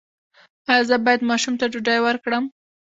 [0.71, 2.43] ایا زه باید ماشوم ته ډوډۍ ورکړم؟